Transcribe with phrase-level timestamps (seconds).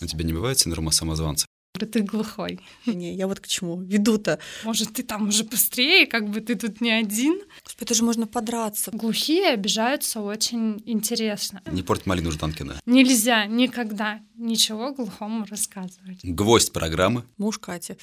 [0.00, 1.46] У тебя не бывает синдрома самозванца?
[1.78, 2.60] Ты глухой.
[2.86, 3.82] Не, я вот к чему.
[3.82, 4.38] Веду-то.
[4.64, 7.38] Может, ты там уже быстрее, как бы ты тут не один?
[7.78, 8.90] Это же можно подраться.
[8.92, 11.60] Глухие обижаются очень интересно.
[11.70, 12.80] Не порть малину Жданкина.
[12.86, 16.20] Нельзя никогда ничего глухому рассказывать.
[16.22, 17.24] Гвоздь программы.
[17.36, 17.96] Муж Кати.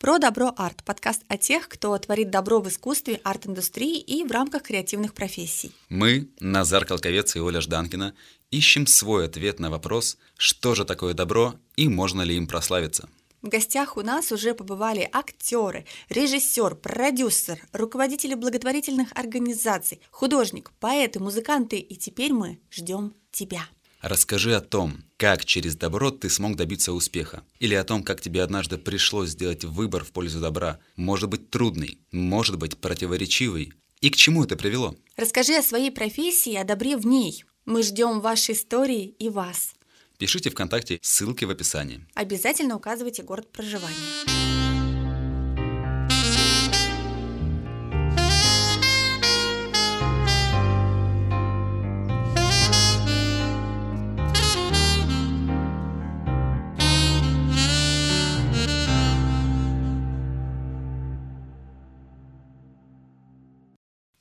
[0.00, 0.84] Про добро арт.
[0.84, 5.72] Подкаст о тех, кто творит добро в искусстве, арт-индустрии и в рамках креативных профессий.
[5.88, 8.14] Мы, Назар Колковец и Оля Жданкина,
[8.50, 13.08] ищем свой ответ на вопрос, что же такое добро и можно ли им прославиться.
[13.40, 21.78] В гостях у нас уже побывали актеры, режиссер, продюсер, руководители благотворительных организаций, художник, поэты, музыканты,
[21.78, 23.68] и теперь мы ждем тебя.
[24.00, 28.42] Расскажи о том, как через добро ты смог добиться успеха, или о том, как тебе
[28.42, 34.16] однажды пришлось сделать выбор в пользу добра, может быть трудный, может быть противоречивый, и к
[34.16, 34.96] чему это привело.
[35.16, 37.44] Расскажи о своей профессии и о добре в ней.
[37.68, 39.74] Мы ждем вашей истории и вас.
[40.16, 42.00] Пишите ВКонтакте, ссылки в описании.
[42.14, 43.94] Обязательно указывайте город проживания.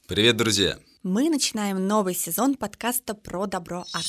[0.05, 0.77] Привет, друзья!
[1.07, 4.05] Мы начинаем новый сезон подкаста про добро арт.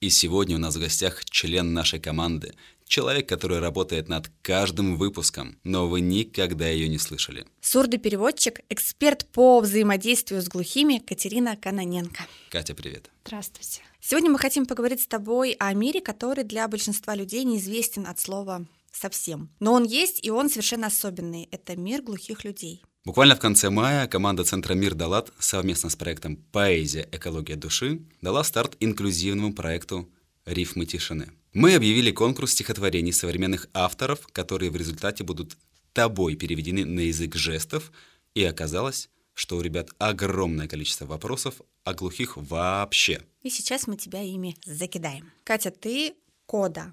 [0.00, 2.54] И сегодня у нас в гостях член нашей команды,
[2.86, 7.44] человек, который работает над каждым выпуском, но вы никогда ее не слышали.
[7.60, 12.24] Сурдый переводчик, эксперт по взаимодействию с глухими Катерина Каноненко.
[12.50, 13.10] Катя, привет.
[13.24, 13.80] Здравствуйте.
[14.00, 18.64] Сегодня мы хотим поговорить с тобой о мире, который для большинства людей неизвестен от слова
[18.92, 19.50] совсем.
[19.58, 21.48] Но он есть, и он совершенно особенный.
[21.50, 22.84] Это мир глухих людей.
[23.06, 27.08] Буквально в конце мая команда Центра Мир Далат совместно с проектом «Поэзия.
[27.12, 30.10] Экология души» дала старт инклюзивному проекту
[30.44, 31.30] «Рифмы тишины».
[31.52, 35.56] Мы объявили конкурс стихотворений современных авторов, которые в результате будут
[35.92, 37.92] тобой переведены на язык жестов,
[38.34, 43.22] и оказалось, что у ребят огромное количество вопросов о глухих вообще.
[43.44, 45.30] И сейчас мы тебя ими закидаем.
[45.44, 46.14] Катя, ты
[46.46, 46.92] кода.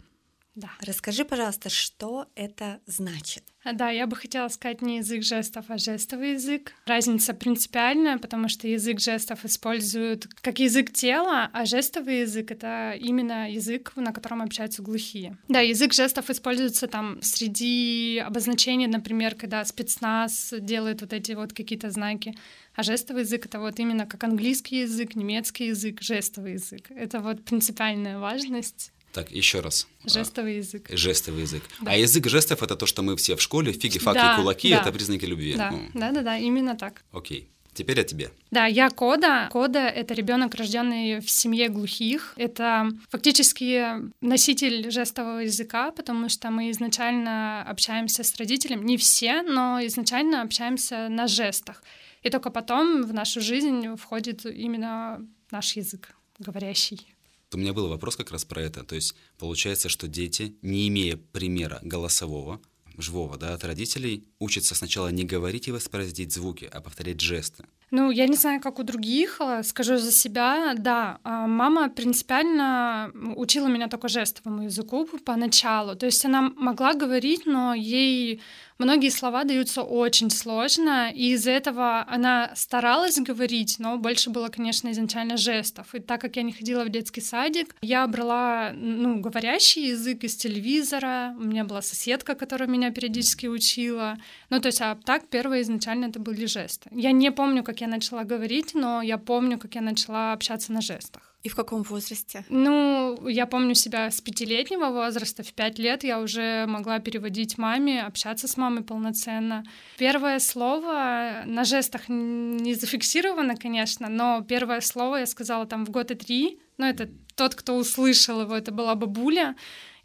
[0.56, 0.70] Да.
[0.82, 3.44] Расскажи, пожалуйста, что это значит?
[3.66, 6.74] Да, я бы хотела сказать не язык жестов, а жестовый язык.
[6.86, 13.50] Разница принципиальная, потому что язык жестов используют как язык тела, а жестовый язык— это именно
[13.50, 15.38] язык, на котором общаются глухие.
[15.48, 21.90] Да, язык жестов используется там среди обозначений, например, когда спецназ делает вот эти вот какие-то
[21.90, 22.36] знаки,
[22.76, 26.92] а жестовый язык— это вот именно как английский язык, немецкий язык, жестовый язык.
[26.92, 29.88] Это вот принципиальная важность Так, еще раз.
[30.06, 30.90] Жестовый язык.
[30.92, 31.64] А, Жестовый язык.
[31.82, 31.92] Да.
[31.92, 34.82] А язык жестов это то, что мы все в школе, фиги, факи, Да, кулаки да.
[34.82, 35.54] это признаки любви.
[35.56, 37.04] Да, Ну, да, да, да, именно так.
[37.12, 37.48] Окей.
[37.76, 38.32] Теперь о тебе.
[38.52, 39.50] Да, я Кода.
[39.52, 42.34] Кода— это ребенок, рожденный в семье глухих.
[42.38, 48.84] Это фактически носитель жестового языка, потому что мы изначально общаемся с родителем.
[48.84, 51.84] Не все, но изначально общаемся на жестах.
[52.22, 57.13] И только потом в нашу жизнь входит именно наш язык говорящий.
[57.54, 58.84] У меня был вопрос как раз про это.
[58.84, 62.62] То есть получается, что дети, не имея примера голосового,
[62.98, 67.66] живого, да, от родителей, учатся сначала не говорить и воспроизводить звуки, а повторять жесты.
[67.92, 73.12] Ну, я не знаю, как у других, э, скажу за себя, да, а, мама принципиально
[73.36, 78.42] учила меня только жестовому языку поначалу, то есть она могла говорить, но ей
[78.84, 84.92] многие слова даются очень сложно, и из-за этого она старалась говорить, но больше было, конечно,
[84.92, 85.96] изначально жестов.
[85.96, 90.36] И так как я не ходила в детский садик, я брала, ну, говорящий язык из
[90.36, 94.18] телевизора, у меня была соседка, которая меня периодически учила,
[94.50, 96.90] ну, то есть, а так первое изначально это были жесты.
[96.92, 100.82] Я не помню, как я начала говорить, но я помню, как я начала общаться на
[100.82, 101.33] жестах.
[101.44, 102.46] И в каком возрасте?
[102.48, 105.44] Ну, я помню себя с пятилетнего возраста.
[105.44, 109.66] В пять лет я уже могла переводить маме, общаться с мамой полноценно.
[109.98, 116.16] Первое слово на жестах не зафиксировано, конечно, но первое слово я сказала там в года
[116.16, 116.60] три.
[116.78, 119.56] Ну, это тот, кто услышал его, это была бабуля.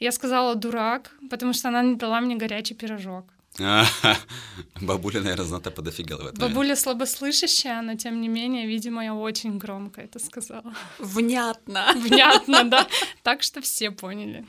[0.01, 3.33] Я сказала «дурак», потому что она не дала мне горячий пирожок.
[4.81, 6.39] Бабуля, наверное, знатно подофигела в этом.
[6.49, 10.75] Бабуля слабослышащая, но тем не менее, видимо, я очень громко это сказала.
[10.99, 11.93] Внятно.
[11.97, 12.89] Внятно, да.
[13.23, 14.45] Так что все поняли.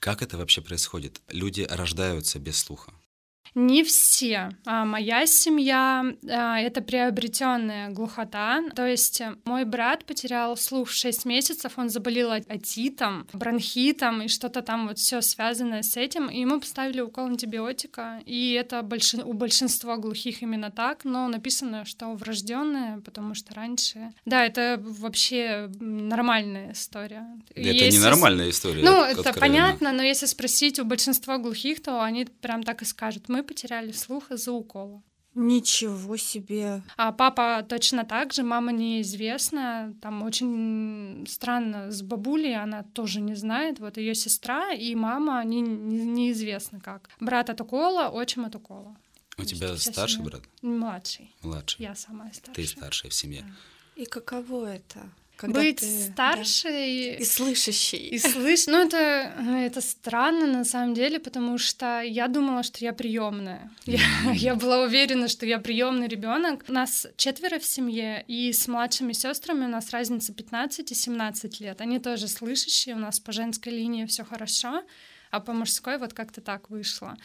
[0.00, 1.20] Как это вообще происходит?
[1.32, 2.92] Люди рождаются без слуха.
[3.58, 4.50] Не все.
[4.66, 8.62] А моя семья а, это приобретенная глухота.
[8.76, 14.62] То есть мой брат потерял слух в 6 месяцев, он заболел отитом, бронхитом и что-то
[14.62, 16.28] там вот все связанное с этим.
[16.28, 18.22] И ему поставили укол антибиотика.
[18.26, 19.14] И это больш...
[19.14, 24.12] у большинства глухих именно так, но написано, что врожденное, потому что раньше.
[24.24, 27.26] Да, это вообще нормальная история.
[27.50, 27.98] Это если...
[27.98, 28.84] не нормальная история.
[28.84, 33.28] Ну, это понятно, но если спросить у большинства глухих, то они прям так и скажут:
[33.28, 35.02] мы потеряли слух из-за укола.
[35.34, 36.82] Ничего себе.
[36.96, 39.94] А папа точно так же, мама неизвестна.
[40.02, 43.78] Там очень странно с бабулей, она тоже не знает.
[43.78, 47.08] Вот ее сестра и мама не, не, неизвестно как.
[47.20, 48.96] Брат от укола, отчим от укола.
[49.36, 50.30] У тебя старший семья.
[50.30, 50.42] брат?
[50.62, 51.34] Младший.
[51.42, 51.84] Младший.
[51.84, 52.54] Я самая старшая.
[52.54, 53.42] Ты старшая в семье.
[53.42, 54.02] Да.
[54.02, 55.08] И каково это?
[55.38, 58.08] Когда быть ты, старшей да, и слышащей.
[58.08, 58.66] И слыш...
[58.66, 63.70] Ну, это, это странно на самом деле, потому что я думала, что я приемная.
[63.86, 64.00] Я,
[64.32, 66.64] я была уверена, что я приемный ребенок.
[66.68, 71.60] У нас четверо в семье, и с младшими сестрами у нас разница 15 и 17
[71.60, 71.80] лет.
[71.80, 74.82] Они тоже слышащие, у нас по женской линии все хорошо,
[75.30, 77.16] а по мужской вот как-то так вышло.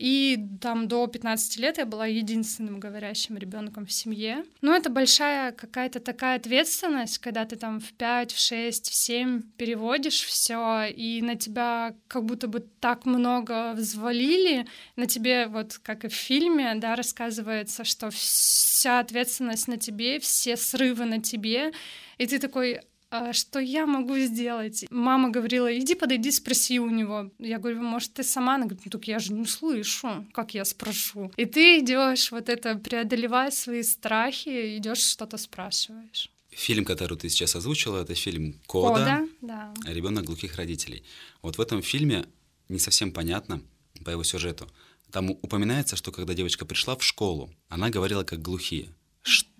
[0.00, 4.46] И там до 15 лет я была единственным говорящим ребенком в семье.
[4.62, 9.42] Ну, это большая какая-то такая ответственность, когда ты там в 5, в 6, в 7
[9.58, 16.06] переводишь все, и на тебя как будто бы так много взвалили, на тебе, вот как
[16.06, 21.72] и в фильме, да, рассказывается, что вся ответственность на тебе, все срывы на тебе,
[22.16, 22.80] и ты такой,
[23.32, 24.84] что я могу сделать?
[24.90, 27.30] Мама говорила, иди подойди, спроси у него.
[27.38, 28.54] Я говорю, может, ты сама?
[28.54, 31.32] Она говорит, ну так я же не слышу, как я спрошу.
[31.36, 36.30] И ты идешь вот это, преодолевая свои страхи, идешь что-то спрашиваешь.
[36.50, 39.72] Фильм, который ты сейчас озвучила, это фильм Кода, Кода да.
[39.86, 41.04] ребенок глухих родителей.
[41.42, 42.26] Вот в этом фильме
[42.68, 43.62] не совсем понятно
[44.04, 44.68] по его сюжету.
[45.10, 48.88] Там упоминается, что когда девочка пришла в школу, она говорила как глухие.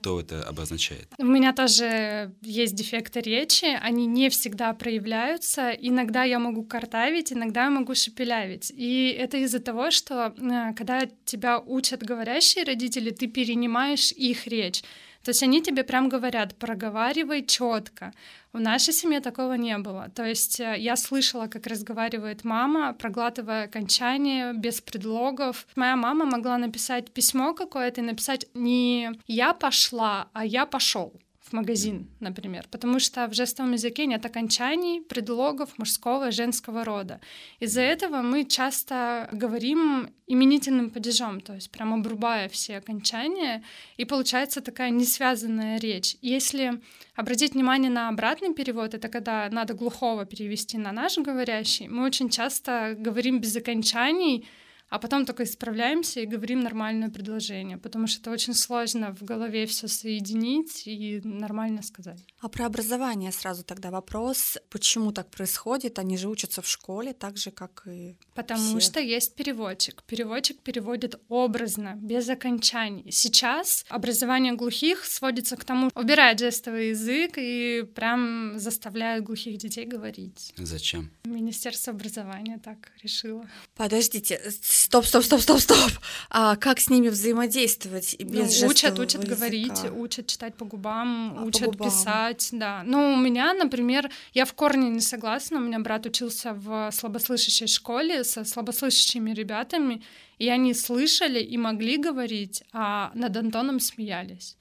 [0.00, 1.08] Что это обозначает?
[1.19, 5.70] У меня тоже есть дефекты речи, они не всегда проявляются.
[5.73, 8.73] Иногда я могу картавить, иногда я могу шепелявить.
[8.75, 14.82] И это из-за того, что э, когда тебя учат говорящие родители, ты перенимаешь их речь.
[15.25, 18.13] То есть они тебе прям говорят, проговаривай четко.
[18.53, 20.09] В нашей семье такого не было.
[20.15, 25.67] То есть э, я слышала, как разговаривает мама, проглатывая окончание, без предлогов.
[25.77, 31.13] Моя мама могла написать письмо какое-то и написать не «я пошла», а «я пошел»
[31.50, 37.20] в магазин, например, потому что в жестовом языке нет окончаний, предлогов мужского и женского рода.
[37.58, 43.64] Из-за этого мы часто говорим именительным падежом, то есть прям обрубая все окончания,
[43.97, 46.17] и получается такая несвязанная речь.
[46.23, 46.81] Если
[47.17, 52.31] обратить внимание на обратный перевод, это когда надо глухого перевести на наш говорящий, мы очень
[52.31, 54.47] часто говорим без окончаний,
[54.91, 59.67] а потом только исправляемся и говорим нормальное предложение, потому что это очень сложно в голове
[59.67, 62.19] все соединить и нормально сказать.
[62.41, 65.99] А про образование сразу тогда вопрос, почему так происходит?
[65.99, 68.91] Они же учатся в школе так же, как и Потому все.
[68.91, 70.03] что есть переводчик.
[70.03, 73.11] Переводчик переводит образно, без окончаний.
[73.13, 80.53] Сейчас образование глухих сводится к тому, убирает жестовый язык и прям заставляет глухих детей говорить.
[80.57, 81.11] Зачем?
[81.25, 83.49] Министерство образования так решило.
[83.77, 84.41] Подождите,
[84.81, 85.91] стоп, стоп, стоп, стоп, стоп.
[86.31, 89.35] А как с ними взаимодействовать без ну, учат, учат языка?
[89.35, 91.88] говорить, учат читать по губам, А, по учат губам.
[91.88, 92.82] писать, да.
[92.85, 95.59] Ну, у меня, например, я в корне не согласна.
[95.59, 100.03] У меня брат учился в слабослышащей школе со слабослышащими ребятами,
[100.38, 104.56] и они слышали и могли говорить, а над Антоном смеялись.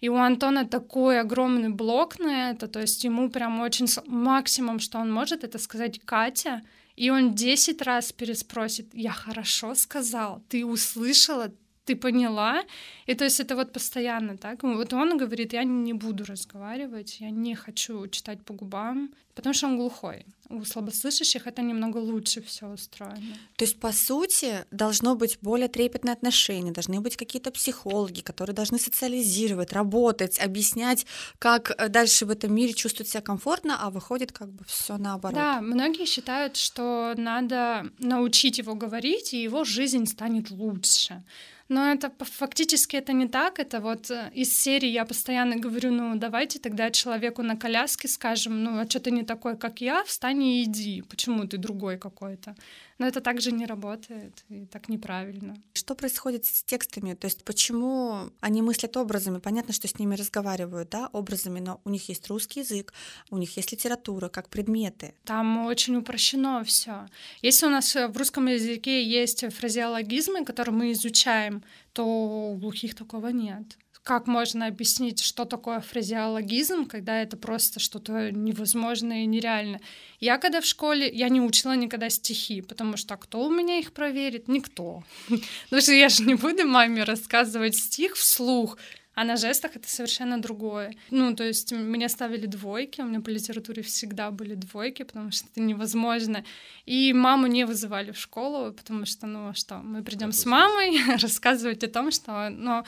[0.00, 3.86] И у Антона такой огромный блок на это, то есть ему прям очень...
[4.06, 6.62] Максимум, что он может, это сказать «Катя»,
[6.96, 11.52] и он 10 раз переспросит, я хорошо сказал, ты услышала,
[11.84, 12.64] ты поняла?
[13.06, 14.62] И то есть это вот постоянно так.
[14.62, 19.66] Вот он говорит, я не буду разговаривать, я не хочу читать по губам, потому что
[19.66, 20.24] он глухой.
[20.48, 23.34] У слабослышащих это немного лучше все устроено.
[23.56, 28.78] То есть, по сути, должно быть более трепетное отношение, должны быть какие-то психологи, которые должны
[28.78, 31.06] социализировать, работать, объяснять,
[31.38, 35.34] как э, дальше в этом мире чувствовать себя комфортно, а выходит как бы все наоборот.
[35.34, 41.24] Да, многие считают, что надо научить его говорить, и его жизнь станет лучше.
[41.68, 43.58] Но это фактически это не так.
[43.58, 48.62] Это вот э, из серии я постоянно говорю, ну давайте тогда человеку на коляске скажем,
[48.62, 51.02] ну а что ты не такой, как я, встань и иди.
[51.02, 52.54] Почему ты другой какой-то?
[52.98, 55.56] Но это также не работает, и так неправильно.
[55.72, 57.14] Что происходит с текстами?
[57.14, 59.38] То есть почему они мыслят образами?
[59.38, 62.92] Понятно, что с ними разговаривают, да, образами, но у них есть русский язык,
[63.30, 65.14] у них есть литература как предметы.
[65.24, 67.06] Там очень упрощено все.
[67.42, 71.53] Если у нас в русском языке есть фразеологизмы, которые мы изучаем,
[71.92, 78.30] то у глухих такого нет как можно объяснить, что такое фразеологизм, когда это просто что-то
[78.30, 79.80] невозможное и нереальное.
[80.20, 83.94] Я когда в школе, я не учила никогда стихи, потому что кто у меня их
[83.94, 84.46] проверит?
[84.46, 85.02] Никто.
[85.64, 88.76] Потому что я же не буду маме рассказывать стих вслух,
[89.14, 90.94] а на жестах это совершенно другое.
[91.10, 95.46] Ну, то есть мне ставили двойки, у меня по литературе всегда были двойки, потому что
[95.50, 96.44] это невозможно.
[96.86, 101.84] И маму не вызывали в школу, потому что, ну, что, мы придем с мамой рассказывать
[101.84, 102.84] о том, что, ну,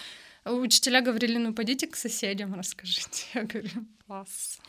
[0.47, 3.27] Учителя говорили, ну, пойдите к соседям, расскажите.
[3.35, 4.61] Я говорю, класс.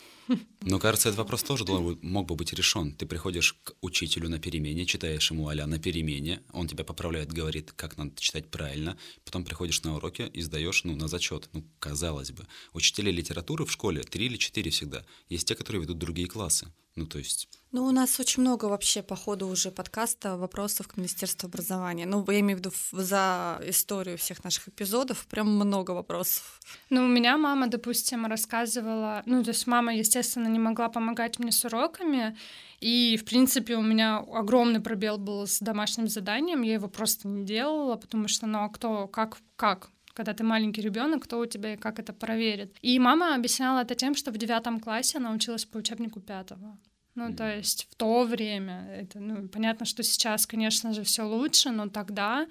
[0.62, 2.92] Но кажется, этот вопрос тоже мог бы быть решен.
[2.92, 7.72] Ты приходишь к учителю на перемене, читаешь ему аля на перемене, он тебя поправляет, говорит,
[7.72, 11.48] как надо читать правильно, потом приходишь на уроки и сдаешь ну, на зачет.
[11.52, 12.46] Ну, казалось бы.
[12.72, 15.04] Учителей литературы в школе три или четыре всегда.
[15.28, 16.72] Есть те, которые ведут другие классы.
[16.94, 17.48] Ну, то есть...
[17.70, 22.06] Ну, у нас очень много вообще по ходу уже подкаста вопросов к Министерству образования.
[22.06, 26.60] Ну, я имею в виду за историю всех наших эпизодов, прям много вопросов.
[26.88, 29.22] Ну, у меня мама, допустим, рассказывала...
[29.26, 32.38] Ну, то есть мама, естественно, не могла помогать мне с уроками,
[32.80, 37.44] и, в принципе, у меня огромный пробел был с домашним заданием, я его просто не
[37.44, 39.90] делала, потому что, ну, а кто, как, как?
[40.14, 42.74] когда ты маленький ребенок, кто у тебя и как это проверит.
[42.82, 46.76] И мама объясняла это тем, что в девятом классе она училась по учебнику пятого.
[47.18, 51.70] Ну, то есть в то время, это, ну, понятно, что сейчас, конечно же, все лучше,
[51.70, 52.46] но тогда,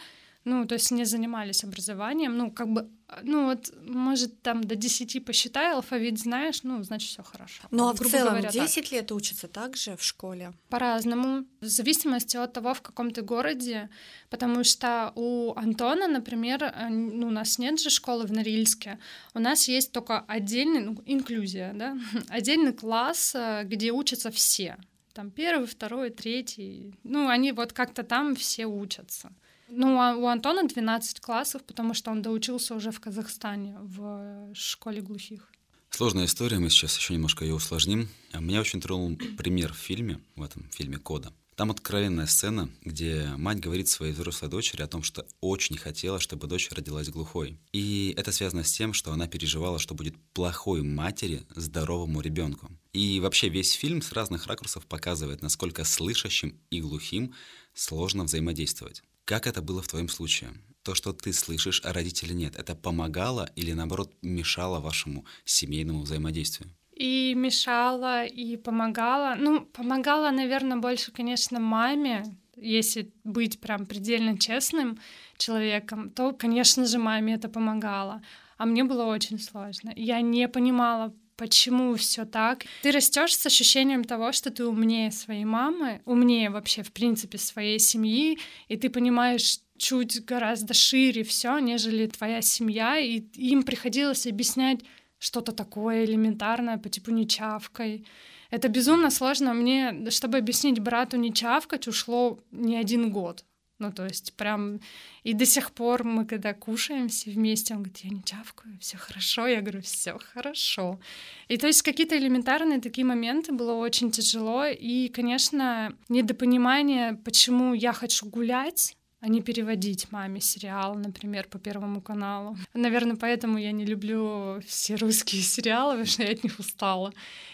[0.47, 2.89] ну, то есть не занимались образованием, ну, как бы
[3.23, 7.63] ну вот, может, там до 10 посчитай, алфавит знаешь, ну, значит, все хорошо.
[7.71, 8.91] Ну, а в целом говоря, 10 так.
[8.91, 10.53] лет учатся также в школе?
[10.69, 13.89] По-разному, в зависимости от того, в каком ты городе,
[14.29, 18.99] потому что у Антона, например, э, ну, у нас нет же школы в Норильске,
[19.33, 21.97] у нас есть только отдельный, ну, инклюзия, да,
[22.29, 24.77] отдельный класс, э, где учатся все,
[25.13, 29.31] там первый, второй, третий, ну, они вот как-то там все учатся.
[29.69, 35.01] Ну, а у Антона 12 классов, потому что он доучился уже в Казахстане, в школе
[35.01, 35.51] глухих.
[35.89, 38.09] Сложная история, мы сейчас еще немножко ее усложним.
[38.31, 41.33] А меня очень тронул пример в фильме, в этом фильме «Кода».
[41.55, 46.45] Там откровенная сцена, где мать говорит своей взрослой дочери о том, что очень хотела, чтобы
[46.45, 47.57] дочь родилась глухой.
[47.73, 52.69] И это связано с тем, что она переживала, что будет плохой матери здоровому ребенку.
[52.93, 57.33] И вообще весь фильм с разных ракурсов показывает, насколько слышащим и глухим
[57.73, 59.01] сложно взаимодействовать.
[59.27, 60.51] Как это было в твоем случае?
[60.83, 66.69] То, что ты слышишь, а родители нет, это помогало или наоборот мешало вашему семейному взаимодействию?
[66.93, 69.35] И мешало, и помогало.
[69.37, 72.23] Ну, помогало, наверное, больше, конечно, маме.
[72.55, 74.97] Если быть прям предельно честным
[75.37, 78.21] человеком, то, конечно же, маме это помогало.
[78.57, 79.91] А мне было очень сложно.
[79.97, 82.65] Я не понимала, почему все так.
[82.81, 87.79] Ты растешь с ощущением того, что ты умнее своей мамы, умнее вообще, в принципе, своей
[87.79, 94.79] семьи, и ты понимаешь чуть гораздо шире все, нежели твоя семья, и им приходилось объяснять
[95.19, 98.05] что-то такое элементарное по типу «не чавкой».
[98.49, 99.53] Это безумно сложно.
[99.53, 103.43] Мне, чтобы объяснить брату не чавкать, ушло не один год.
[103.79, 104.79] Ну, то есть прям...
[105.23, 108.97] И до сих пор мы, когда кушаем все вместе, он говорит, я не чавкаю, все
[108.97, 109.45] хорошо.
[109.45, 110.99] Я говорю, все хорошо.
[111.47, 114.65] И то есть какие-то элементарные такие моменты было очень тяжело.
[114.65, 122.01] И, конечно, недопонимание, почему я хочу гулять, а не переводить маме сериал, например, по Первому
[122.01, 122.57] каналу.
[122.73, 127.13] Наверное, поэтому я не люблю все русские сериалы, потому что я от них устала.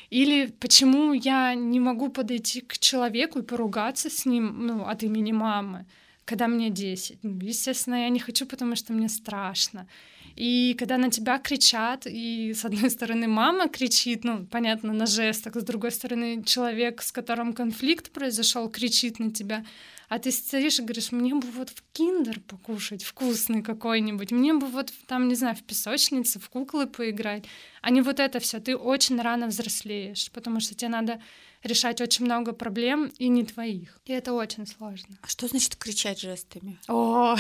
[0.10, 5.32] Или почему я не могу подойти к человеку и поругаться с ним ну, от имени
[5.32, 5.86] мамы
[6.26, 7.20] когда мне 10.
[7.24, 9.88] Ну, естественно, я не хочу, потому что мне страшно.
[10.36, 15.56] И когда на тебя кричат, и с одной стороны мама кричит, ну, понятно, на жестах,
[15.56, 19.64] с другой стороны человек, с которым конфликт произошел, кричит на тебя,
[20.10, 24.68] а ты стоишь и говоришь, мне бы вот в киндер покушать, вкусный какой-нибудь, мне бы
[24.68, 27.46] вот там, не знаю, в песочнице, в куклы поиграть,
[27.82, 28.60] а не вот это все.
[28.60, 31.22] Ты очень рано взрослеешь, потому что тебе надо
[31.64, 33.98] решать очень много проблем и не твоих.
[34.06, 35.18] И это очень сложно.
[35.22, 36.78] А что значит кричать жестами?
[36.88, 37.36] О,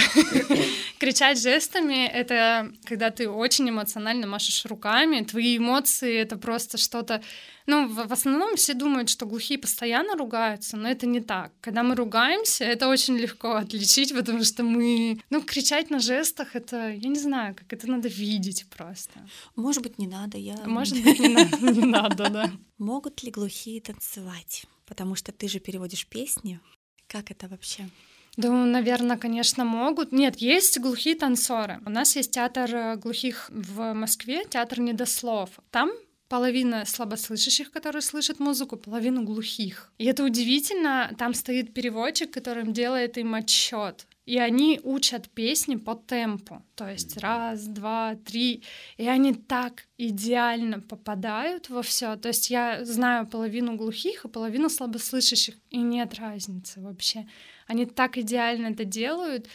[0.99, 7.21] кричать жестами— это когда ты очень эмоционально машешь руками, твои эмоции— это просто что-то
[7.65, 11.51] Ну, в, в основном все думают, что глухие постоянно ругаются, но это не так.
[11.61, 15.21] Когда мы ругаемся, это очень легко отличить, потому что мы...
[15.29, 19.19] Ну, кричать на жестах, это, я не знаю, как это надо видеть просто.
[19.55, 20.57] Может быть, не надо, я...
[20.65, 22.51] Может быть, не надо, не надо, да.
[22.77, 24.65] Могут ли глухие танцевать?
[24.85, 26.59] Потому что ты же переводишь песни.
[27.07, 27.89] Как это вообще?
[28.35, 30.11] Да, наверное, конечно, могут.
[30.11, 31.79] Нет, есть глухие танцоры.
[31.85, 35.49] У нас есть театр э, глухих в Москве, театр недослов.
[35.69, 35.91] Там
[36.33, 39.93] половина слабослышащих, которые слышат музыку, половина глухих.
[39.99, 44.07] И это удивительно, там стоит переводчик, которым делает им отчет.
[44.25, 46.63] И они учат песни по темпу.
[46.73, 48.63] То есть раз, два, три.
[48.97, 52.15] И они так идеально попадают во все.
[52.15, 57.27] То есть я знаю половину глухих и половину слабослышащих, и нет разницы вообще.
[57.67, 59.47] Они так идеально это делают.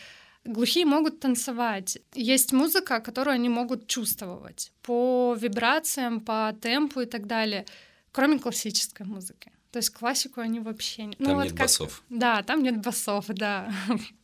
[0.49, 1.99] Глухие могут танцевать.
[2.15, 7.67] Есть музыка, которую они могут чувствовать по вибрациям, по темпу и так далее,
[8.13, 9.53] кроме классической музыки.
[9.71, 11.17] То есть классику они вообще не...
[11.17, 11.67] Там ну, нет вот как...
[11.67, 12.03] басов.
[12.09, 13.71] Да, там нет басов, да.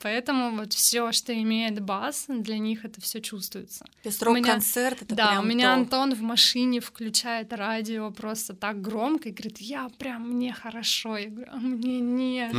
[0.01, 3.85] Поэтому вот все, что имеет бас, для них это все чувствуется.
[4.03, 5.73] То есть рок-концерт это Да, прям у меня то.
[5.75, 11.19] Антон в машине включает радио просто так громко и говорит, я прям, мне хорошо.
[11.19, 12.55] Я говорю, а мне нет.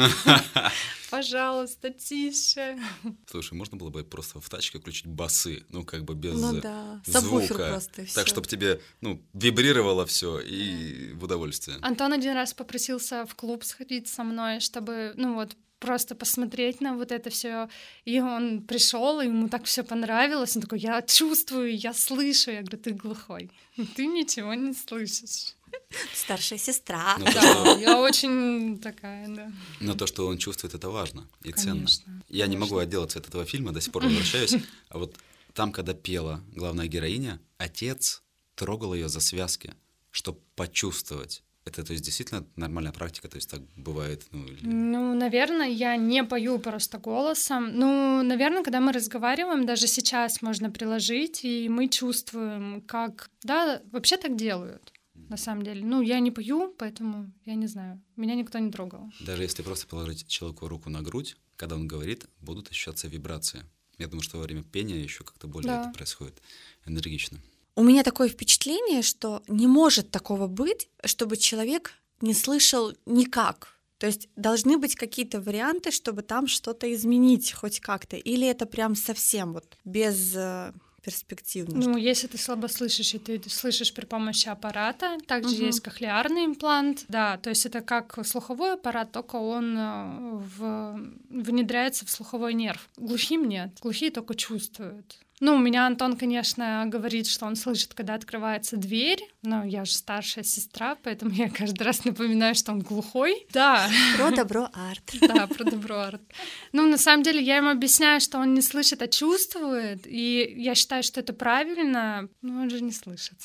[1.09, 2.77] Пожалуйста, тише.
[3.25, 7.01] Слушай, можно было бы просто в тачке включить басы, ну как бы без Ну да,
[7.05, 11.77] звука, просто, так чтобы тебе ну вибрировало все и в удовольствие.
[11.81, 16.93] Антон один раз попросился в клуб сходить со мной, чтобы, ну вот, просто посмотреть на
[16.97, 17.69] вот это все.
[18.03, 20.57] И он пришел, и ему так все понравилось.
[20.57, 22.51] Он такой, я чувствую, я слышу.
[22.51, 23.49] Я говорю, ты глухой.
[23.95, 25.55] Ты ничего не слышишь.
[26.13, 27.15] Старшая сестра.
[27.17, 29.51] Ну, то, Да, что, я очень такая, да.
[29.79, 31.75] но то, что он чувствует, это важно и ценно.
[31.75, 32.23] Конечно.
[32.29, 34.55] Я не могу отделаться от этого фильма, до сих пор возвращаюсь.
[34.89, 35.15] А вот
[35.53, 38.21] там, когда пела главная героиня, отец
[38.55, 39.73] трогал ее за связки,
[40.11, 41.43] чтобы почувствовать.
[41.65, 44.67] Это, то есть, действительно нормальная практика, то есть так бывает, ну, или...
[44.67, 47.71] Ну, наверное, я не пою просто голосом.
[47.79, 53.31] Ну, наверное, когда мы разговариваем, даже сейчас можно приложить, и мы чувствуем, как...
[53.43, 54.93] Да, вообще так делают,
[55.29, 55.83] на самом деле.
[55.83, 57.99] Ну, я не пою, поэтому я не знаю.
[58.15, 59.11] Меня никто не трогал.
[59.19, 63.63] Даже если просто положить человеку руку на грудь, когда он говорит, будут ощущаться вибрации.
[63.97, 65.81] Я думаю, что во время пения еще как-то более Да.
[65.81, 66.41] это происходит
[66.85, 67.39] энергично.
[67.75, 71.91] У меня такое впечатление, что не может такого быть, чтобы человек
[72.21, 73.75] не слышал никак.
[73.97, 78.15] То есть должны быть какие-то варианты, чтобы там что-то изменить хоть как-то.
[78.17, 81.79] Или это прям совсем вот без э, перспективно.
[81.79, 85.17] Ну, если ты слабослышащий, ты слышишь при помощи аппарата.
[85.27, 85.65] Также Мгм.
[85.65, 87.05] есть кохлеарный имплант.
[87.07, 90.99] Да, то есть это как слуховой аппарат, только он э, в...
[91.29, 92.89] внедряется в слуховой нерв.
[92.97, 93.77] Глухим нет.
[93.81, 95.19] Глухие только чувствуют.
[95.41, 99.91] Ну, у меня Антон, конечно, говорит, что он слышит, когда открывается дверь, но я же
[99.91, 103.45] старшая сестра, поэтому я каждый раз напоминаю, что он глухой.
[103.51, 105.11] Да, Про добро арт.
[105.21, 106.21] да, про добро арт.
[106.71, 110.73] Ну, на самом деле, я ему объясняю, что он не слышит, а чувствует, и я
[110.73, 113.37] считаю, что это правильно, но он же не слышит.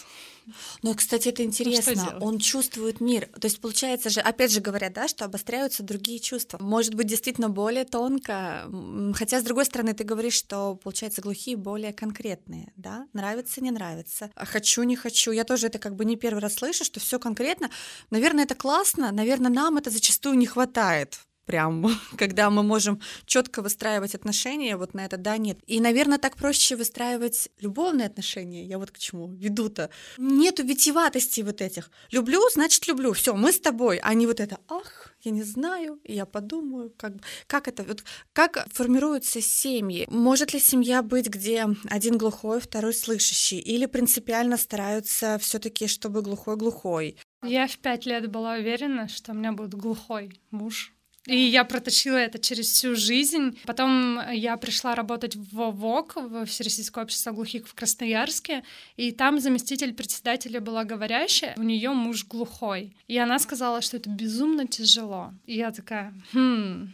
[0.83, 1.95] Ну, кстати, это интересно.
[1.95, 2.15] делать?
[2.21, 3.27] Он чувствует мир.
[3.27, 6.59] То есть, получается же, опять же говорят, да, что обостряются другие чувства.
[6.61, 8.71] Может быть, действительно более тонко.
[9.15, 13.07] Хотя, с другой стороны, ты говоришь, что, получается, глухие более конкретные, да?
[13.13, 14.31] Нравится, не нравится.
[14.35, 15.33] А Хочу, не хочу.
[15.33, 17.71] Я тоже это как бы не первый раз слышу, что все конкретно.
[18.11, 19.13] Наверное, это классно.
[19.13, 21.85] Наверное, нам это зачастую не хватает прям,
[22.17, 25.59] когда мы можем четко выстраивать отношения, вот на это да, нет.
[25.67, 28.65] И, наверное, так проще выстраивать любовные отношения.
[28.65, 29.91] Я вот к чему веду-то.
[30.17, 31.91] Нету витиеватости вот этих.
[32.13, 33.13] Люблю, значит люблю.
[33.15, 33.99] Все, мы с тобой.
[34.03, 37.15] А не вот это, ах, я не знаю, я подумаю, как,
[37.49, 40.07] как это, вот, как формируются семьи.
[40.09, 43.59] Может ли семья быть, где один глухой, второй слышащий?
[43.59, 47.17] Или принципиально стараются все-таки, чтобы глухой-глухой?
[47.43, 50.95] Я в пять лет была уверена, что у меня будет глухой муж.
[51.31, 53.57] И я протащила это через всю жизнь.
[53.65, 58.65] Потом я пришла работать в ВОК, в Всероссийское общество глухих в Красноярске,
[58.97, 62.97] и там заместитель председателя была говорящая, у нее муж глухой.
[63.07, 65.33] И она сказала, что это безумно тяжело.
[65.47, 66.93] И я такая, хм,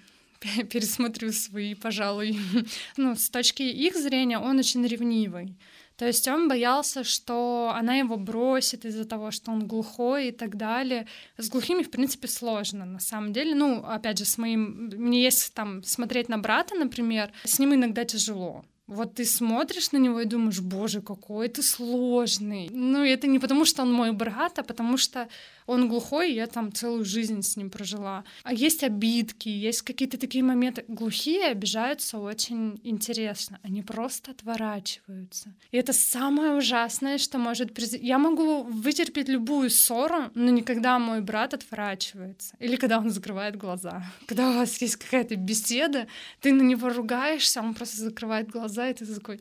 [0.70, 2.38] пересмотрю свои, пожалуй.
[2.98, 5.54] Ну, с точки их зрения, он очень ревнивый.
[5.96, 10.56] То есть он боялся, что она его бросит из-за того, что он глухой и так
[10.56, 11.06] далее.
[11.38, 13.54] С глухими, в принципе, сложно, на самом деле.
[13.54, 14.90] Ну, опять же, с моим...
[14.94, 18.64] Мне есть там смотреть на брата, например, с ним иногда тяжело.
[18.86, 22.68] Вот ты смотришь на него и думаешь, боже, какой ты сложный.
[22.70, 25.28] Ну, это не потому, что он мой брат, а потому что
[25.66, 28.24] он глухой, я там целую жизнь с ним прожила.
[28.44, 30.84] А есть обидки, есть какие-то такие моменты.
[30.88, 33.58] Глухие обижаются очень интересно.
[33.62, 35.54] Они просто отворачиваются.
[35.70, 38.06] И это самое ужасное, что может произойти.
[38.06, 42.54] Я могу вытерпеть любую ссору, но никогда мой брат отворачивается.
[42.60, 44.04] Или когда он закрывает глаза.
[44.26, 46.06] Когда у вас есть какая-то беседа,
[46.40, 49.40] ты на него ругаешься, он просто закрывает глаза, и ты такой...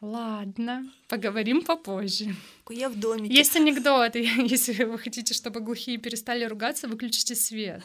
[0.00, 2.34] Ладно, поговорим попозже.
[2.68, 3.34] Я в домике.
[3.34, 7.82] Есть анекдот, если вы хотите, чтобы глухие перестали ругаться, выключите свет.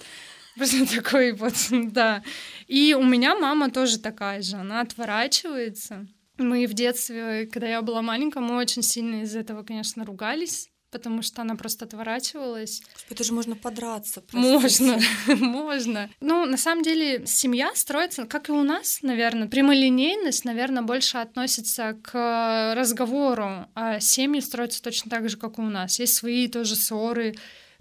[0.56, 2.24] Просто такой вот, да.
[2.68, 6.08] И у меня мама тоже такая же, она отворачивается.
[6.38, 11.22] Мы в детстве, когда я была маленькая, мы очень сильно из этого, конечно, ругались потому
[11.22, 12.82] что она просто отворачивалась.
[13.10, 14.22] Это же можно подраться.
[14.22, 14.84] Простите.
[14.84, 15.00] Можно,
[15.46, 16.10] можно.
[16.20, 21.98] Ну, на самом деле, семья строится, как и у нас, наверное, прямолинейность, наверное, больше относится
[22.02, 26.00] к разговору, а семьи строятся точно так же, как и у нас.
[26.00, 27.36] Есть свои тоже ссоры,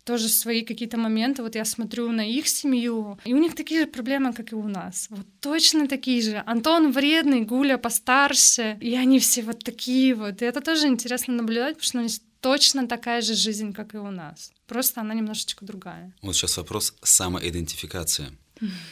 [0.09, 1.43] тоже свои какие-то моменты.
[1.43, 4.67] Вот я смотрю на их семью, и у них такие же проблемы, как и у
[4.67, 5.07] нас.
[5.11, 6.43] Вот точно такие же.
[6.47, 10.41] Антон вредный, Гуля постарше, и они все вот такие вот.
[10.41, 13.99] И это тоже интересно наблюдать, потому что у них точно такая же жизнь, как и
[13.99, 14.51] у нас.
[14.67, 16.15] Просто она немножечко другая.
[16.23, 18.29] Вот сейчас вопрос самоидентификации.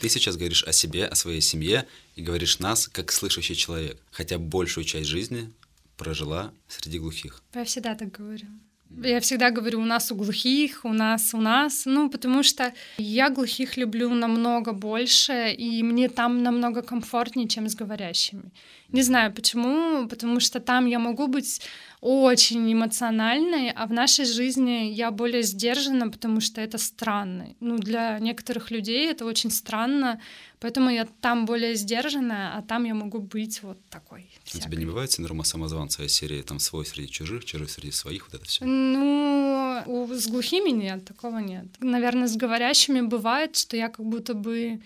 [0.01, 4.39] Ты сейчас говоришь о себе, о своей семье и говоришь нас как слышащий человек, хотя
[4.39, 5.51] большую часть жизни
[5.97, 7.43] прожила среди глухих.
[7.55, 8.49] Я всегда так говорю.
[8.91, 13.29] Я всегда говорю, у нас у глухих, у нас, у нас, ну, потому что я
[13.29, 18.51] глухих люблю намного больше, и мне там намного комфортнее, чем с говорящими.
[18.93, 21.61] Не знаю почему, потому что там я могу быть
[22.07, 27.49] очень эмоциональной, а в нашей жизни я более сдержана, потому что это странно.
[27.59, 30.21] Ну, для некоторых людей это очень странно,
[30.61, 34.31] поэтому я там более сдержанная, а там я могу быть вот такой.
[34.55, 38.27] У тебя не бывает синдрома самозванца из серии там свой среди чужих, чужих среди своих,
[38.27, 38.65] вот это все?
[38.65, 41.67] Ну, у, с глухими нет, такого нет.
[41.81, 44.81] Наверное, с говорящими бывает, что я как будто бы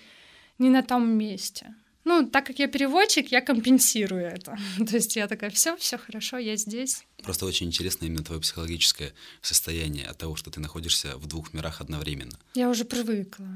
[0.59, 1.75] не на том месте.
[2.11, 4.59] Ну, так как я переводчик, я компенсирую это.
[4.79, 7.05] То есть я такая, все, все хорошо, я здесь.
[7.23, 11.81] Просто очень интересно именно твое психологическое состояние от того, что ты находишься в двух мирах
[11.81, 12.37] одновременно.
[12.55, 13.47] Я уже привыкла.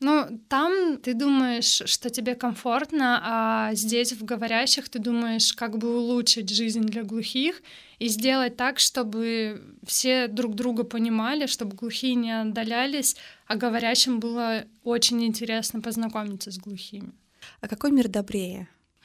[0.00, 5.98] Ну, там ты думаешь, что тебе комфортно, а здесь в говорящих ты думаешь, как бы
[5.98, 7.62] улучшить жизнь для глухих
[7.98, 13.16] и сделать так, чтобы все друг друга понимали, чтобы глухие не отдалялись,
[13.48, 17.12] а говорящим было очень интересно познакомиться с глухими.
[17.60, 18.68] А какой мир добрее?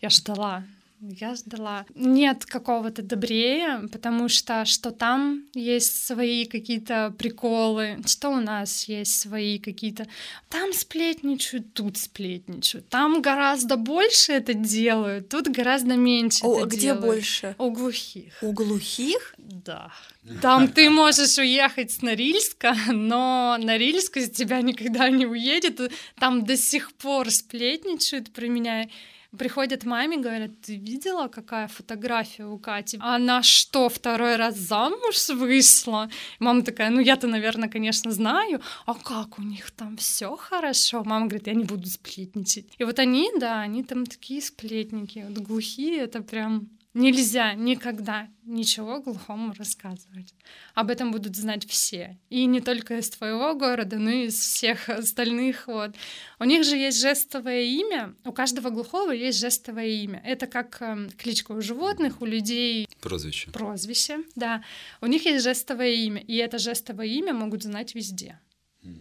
[0.00, 0.64] Я ждала.
[1.00, 1.84] Я ждала.
[1.94, 9.20] Нет какого-то добрее, потому что что там есть свои какие-то приколы, что у нас есть
[9.20, 10.06] свои какие-то...
[10.48, 12.88] Там сплетничают, тут сплетничают.
[12.88, 17.04] Там гораздо больше это делают, тут гораздо меньше О, это где делают.
[17.04, 17.54] больше?
[17.58, 18.38] У глухих.
[18.40, 19.34] У глухих?
[19.36, 19.92] Да.
[20.40, 25.92] Там ты можешь уехать с Норильска, но Норильск из тебя никогда не уедет.
[26.18, 28.88] Там до сих пор сплетничают про меня.
[29.36, 32.98] Приходят маме, говорят, ты видела, какая фотография у Кати?
[33.00, 36.08] Она что, второй раз замуж вышла?
[36.38, 38.60] Мама такая, ну я-то, наверное, конечно, знаю.
[38.86, 41.04] А как у них там все хорошо?
[41.04, 42.66] Мама говорит, я не буду сплетничать.
[42.78, 45.24] И вот они, да, они там такие сплетники.
[45.28, 50.34] Вот глухие, это прям Нельзя никогда ничего глухому рассказывать.
[50.72, 52.18] Об этом будут знать все.
[52.30, 55.66] И не только из твоего города, но и из всех остальных.
[55.66, 55.94] Вот.
[56.38, 58.14] У них же есть жестовое имя.
[58.24, 60.22] У каждого глухого есть жестовое имя.
[60.24, 62.88] Это как э, кличка у животных, у людей.
[63.02, 63.50] Прозвище.
[63.50, 64.64] Прозвище, да.
[65.02, 66.22] У них есть жестовое имя.
[66.22, 68.40] И это жестовое имя могут знать везде.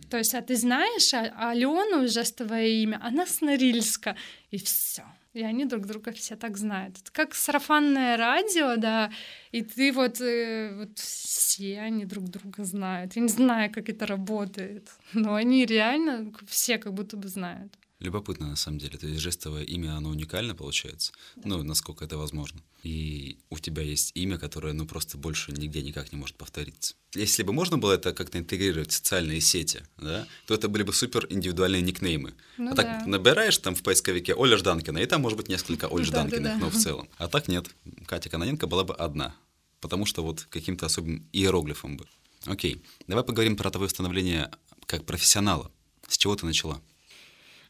[0.09, 4.17] То есть, а ты знаешь а Алену жестовое имя, она с Норильска,
[4.51, 6.97] и все и они друг друга все так знают.
[6.97, 9.11] Это как сарафанное радио, да,
[9.51, 13.15] и ты вот, э, вот все они друг друга знают.
[13.15, 17.73] Я не знаю, как это работает, но они реально все как будто бы знают.
[17.99, 18.97] Любопытно, на самом деле.
[18.97, 21.43] То есть жестовое имя, оно уникально получается, да.
[21.45, 22.61] ну, насколько это возможно.
[22.83, 26.95] И у тебя есть имя, которое, ну, просто больше нигде никак не может повториться.
[27.13, 30.91] Если бы можно было это как-то интегрировать в социальные сети, да, то это были бы
[30.91, 32.33] супер индивидуальные никнеймы.
[32.57, 32.83] Ну, а да.
[32.83, 36.69] так набираешь там в поисковике Оля Жданкина, и там может быть несколько Оль Жданкиных, но
[36.69, 37.07] в целом.
[37.17, 37.69] А так нет.
[38.07, 39.33] Катя Каноненко была бы одна,
[39.79, 42.05] потому что вот каким-то особым иероглифом бы.
[42.45, 44.51] Окей, давай поговорим про твое становление
[44.85, 45.71] как профессионала.
[46.07, 46.81] С чего ты начала?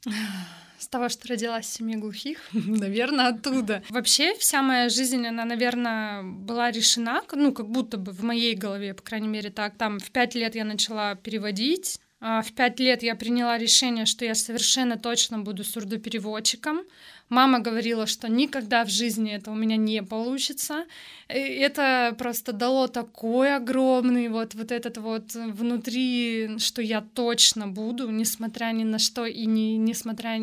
[0.77, 3.81] С того, что родилась в семье глухих, наверное, оттуда.
[3.89, 8.93] Вообще вся моя жизнь, она, наверное, была решена, ну, как будто бы в моей голове,
[8.93, 9.77] по крайней мере, так.
[9.77, 14.25] Там в пять лет я начала переводить, А, в пять лет я приняла решение, что
[14.25, 16.81] я совершенно точно буду сурдопереводчиком.
[17.29, 20.85] Мама говорила, что никогда в жизни это у меня не получится.
[21.27, 28.09] И это просто дало такой огромный вот, вот этот вот внутри, что я точно буду,
[28.11, 30.37] несмотря ни на что и не, несмотря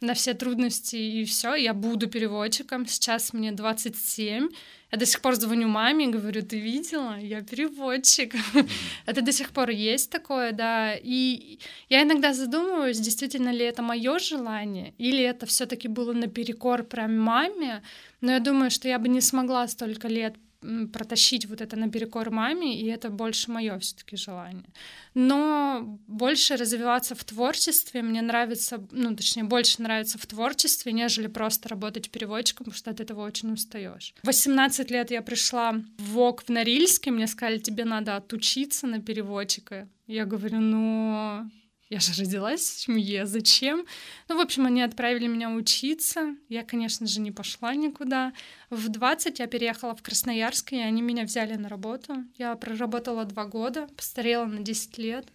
[0.00, 2.86] на все трудности и все, я буду переводчиком.
[2.86, 4.48] Сейчас мне 27.
[4.92, 7.18] Я до сих пор звоню маме и говорю, ты видела?
[7.18, 8.34] Я переводчик.
[9.06, 10.94] это до сих пор есть такое, да.
[10.94, 11.58] И
[11.88, 17.82] я иногда задумываюсь, действительно ли это мое желание, или это все-таки было наперекор прям маме.
[18.20, 20.34] Но я думаю, что я бы не смогла столько лет
[20.92, 24.66] протащить вот это наперекор маме, и это больше мое все-таки желание.
[25.14, 31.68] Но больше развиваться в творчестве мне нравится, ну, точнее, больше нравится в творчестве, нежели просто
[31.68, 34.14] работать переводчиком, потому что от этого очень устаешь.
[34.22, 39.00] В 18 лет я пришла в ВОК в Норильске, мне сказали, тебе надо отучиться на
[39.00, 39.88] переводчика.
[40.06, 41.50] Я говорю, ну,
[41.90, 43.84] я же родилась в семье, зачем?
[44.28, 46.36] Ну, в общем, они отправили меня учиться.
[46.48, 48.32] Я, конечно же, не пошла никуда.
[48.70, 52.24] В 20 я переехала в Красноярск, и они меня взяли на работу.
[52.38, 55.26] Я проработала два года, постарела на 10 лет.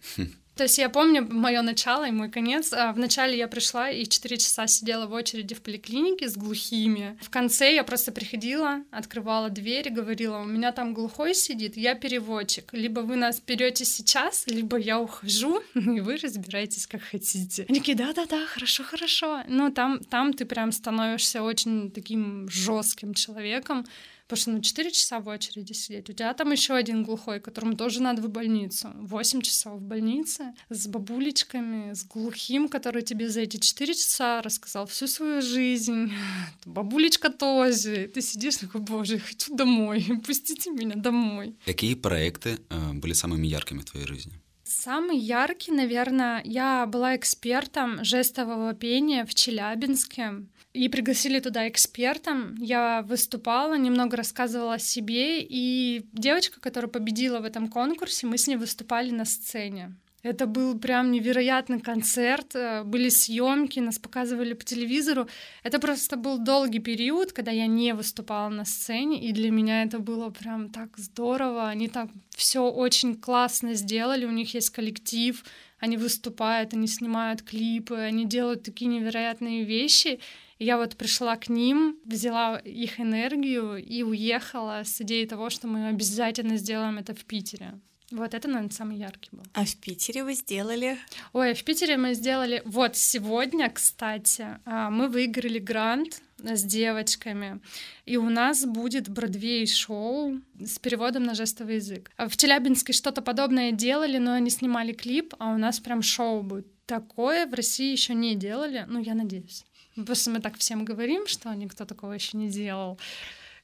[0.56, 2.72] То есть я помню мое начало и мой конец.
[2.72, 7.18] А вначале я пришла и 4 часа сидела в очереди в поликлинике с глухими.
[7.20, 11.94] В конце я просто приходила, открывала дверь и говорила, у меня там глухой сидит, я
[11.94, 12.72] переводчик.
[12.72, 17.66] Либо вы нас берете сейчас, либо я ухожу, и вы разбираетесь как хотите.
[17.68, 19.42] Они такие, да-да-да, хорошо-хорошо.
[19.48, 23.84] Ну, там, там ты прям становишься очень таким жестким человеком,
[24.26, 26.10] Потому что ну 4 часа в очереди сидеть.
[26.10, 28.90] У тебя там еще один глухой, которому тоже надо в больницу.
[28.94, 34.86] 8 часов в больнице с бабулечками, с глухим, который тебе за эти 4 часа рассказал
[34.86, 36.12] всю свою жизнь.
[36.64, 38.10] Бабулечка тоже.
[38.12, 40.04] Ты сидишь такой, боже, хочу домой.
[40.26, 41.56] Пустите меня домой.
[41.64, 44.32] Какие проекты э, были самыми яркими в твоей жизни?
[44.68, 52.54] Самый яркий, наверное, я была экспертом жестового пения в Челябинске и пригласили туда экспертом.
[52.58, 58.46] Я выступала, немного рассказывала о себе, и девочка, которая победила в этом конкурсе, мы с
[58.46, 59.94] ней выступали на сцене.
[60.22, 65.28] Это был прям невероятный концерт, э, были съемки, нас показывали по телевизору.
[65.62, 70.00] Это просто был долгий период, когда я не выступала на сцене, и для меня это
[70.00, 71.68] было прям так здорово.
[71.68, 75.44] Они так все очень классно сделали, у них есть коллектив,
[75.78, 80.18] они выступают, они снимают клипы, они делают такие невероятные вещи.
[80.58, 85.66] И я вот пришла к ним, взяла их энергию и уехала с идеей того, что
[85.66, 87.74] мы обязательно сделаем это в Питере.
[88.12, 89.42] Вот это, наверное, самый яркий был.
[89.52, 90.96] А в Питере вы сделали?
[91.32, 92.62] Ой, в Питере мы сделали...
[92.64, 97.60] Вот сегодня, кстати, а, мы выиграли грант с девочками,
[98.04, 102.12] и у нас будет Бродвей-шоу с переводом на жестовый язык.
[102.16, 106.68] В Челябинске что-то подобное делали, но они снимали клип, а у нас прям шоу будет.
[106.86, 109.64] Такое в России еще не делали, ну, я надеюсь.
[110.04, 112.98] Просто мы так всем говорим, что никто такого еще не делал,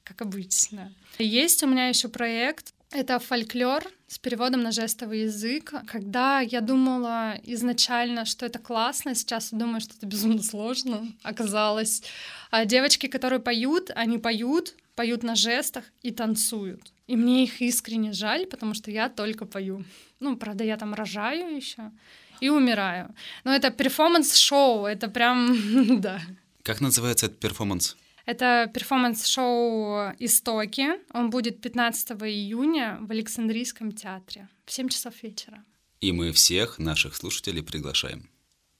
[0.03, 0.91] как обычно.
[1.19, 2.73] Есть у меня еще проект.
[2.91, 5.73] Это фольклор с переводом на жестовый язык.
[5.87, 12.03] Когда я думала изначально, что это классно, сейчас думаю, что это безумно сложно оказалось.
[12.51, 16.93] А девочки, которые поют, они поют, поют на жестах и танцуют.
[17.07, 19.83] И мне их искренне жаль, потому что я только пою.
[20.19, 21.91] Ну, правда, я там рожаю еще
[22.43, 23.15] и умираю.
[23.45, 26.21] Но это перформанс-шоу, это прям, да.
[26.63, 27.95] Как называется этот перформанс?
[28.25, 30.89] Это перформанс-шоу «Истоки».
[31.13, 35.63] Он будет 15 июня в Александрийском театре в 7 часов вечера.
[36.01, 38.29] И мы всех наших слушателей приглашаем.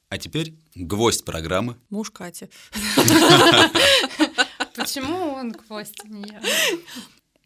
[0.09, 1.77] А теперь гвоздь программы.
[1.89, 2.49] Муж Кати.
[4.75, 6.41] Почему он гвоздь, а не я?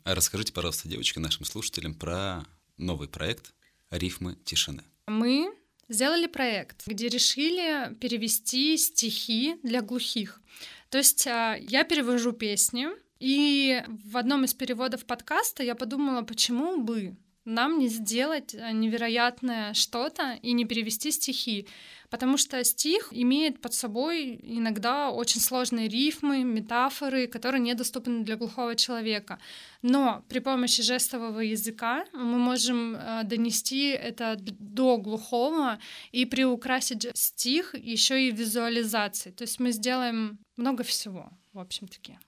[0.03, 2.43] Расскажите, пожалуйста, девочки, нашим слушателям про
[2.77, 3.53] новый проект
[3.91, 4.83] «Рифмы тишины».
[5.07, 5.56] Мы
[5.89, 10.41] сделали проект, где решили перевести стихи для глухих.
[10.89, 12.87] То есть а, я перевожу песни,
[13.19, 19.73] и в одном из переводов подкаста я подумала, почему бы нам не сделать э, невероятное
[19.73, 21.67] что-то и не перевести стихи.
[22.09, 28.75] Потому что стих имеет под собой иногда очень сложные рифмы, метафоры, которые недоступны для глухого
[28.75, 29.39] человека.
[29.81, 35.79] Но при помощи жестового языка мы можем э, донести это до глухого
[36.11, 39.33] и приукрасить стих еще и визуализацией.
[39.33, 42.19] То есть мы сделаем много всего, в общем-таки.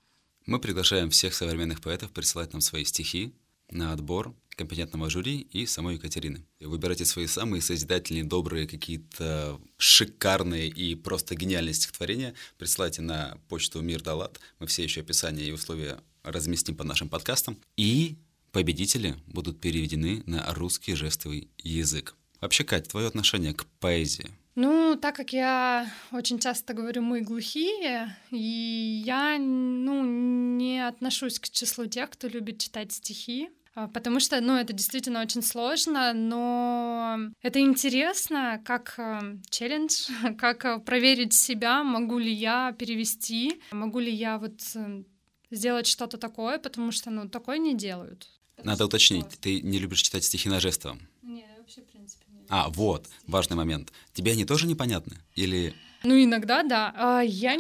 [0.46, 3.34] Мы приглашаем всех современных поэтов присылать нам свои стихи
[3.72, 6.46] на отбор компетентного жюри и самой Екатерины.
[6.60, 12.34] Выбирайте свои самые созидательные, добрые, какие-то шикарные и просто гениальные стихотворения.
[12.58, 14.40] Присылайте на почту Мир Далат.
[14.60, 17.58] Мы все еще описание и условия разместим по нашим подкастам.
[17.78, 18.18] И
[18.52, 22.16] победители будут переведены на русский жестовый язык.
[22.42, 24.30] Вообще, Кать, твое отношение к поэзии?
[24.56, 31.50] Ну, так как я очень часто говорю «мы глухие», и я ну, не отношусь к
[31.50, 37.60] числу тех, кто любит читать стихи, потому что, ну, это действительно очень сложно, но это
[37.60, 44.38] интересно, как э, челлендж, как э, проверить себя, могу ли я перевести, могу ли я
[44.38, 45.04] вот э,
[45.52, 48.28] сделать что-то такое, потому что, ну, такое не делают.
[48.64, 51.00] Надо уточнить, ты не любишь читать стихи на жестовом?
[51.22, 52.46] Нет, вообще, в принципе, нет.
[52.50, 53.92] А, вот, важный момент.
[54.14, 55.18] Тебе они тоже непонятны?
[55.36, 55.74] Или...
[56.04, 56.94] Ну, иногда, да.
[56.96, 57.54] А, я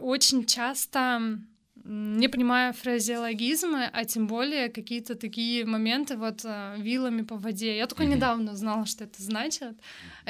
[0.00, 1.38] очень часто
[1.88, 7.76] не понимаю фразеологизмы, а тем более какие-то такие моменты вот э, вилами по воде.
[7.76, 8.14] Я только mm-hmm.
[8.16, 9.74] недавно узнала, что это значит.